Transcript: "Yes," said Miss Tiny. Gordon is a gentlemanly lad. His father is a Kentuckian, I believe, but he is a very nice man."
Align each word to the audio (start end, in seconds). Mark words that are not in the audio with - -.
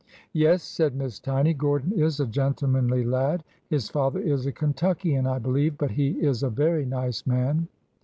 "Yes," 0.33 0.63
said 0.63 0.95
Miss 0.95 1.19
Tiny. 1.19 1.53
Gordon 1.53 1.91
is 1.93 2.19
a 2.19 2.25
gentlemanly 2.25 3.03
lad. 3.03 3.43
His 3.69 3.87
father 3.87 4.19
is 4.19 4.47
a 4.47 4.51
Kentuckian, 4.51 5.27
I 5.27 5.37
believe, 5.37 5.77
but 5.77 5.91
he 5.91 6.13
is 6.13 6.41
a 6.41 6.49
very 6.49 6.87
nice 6.87 7.27
man." 7.27 7.67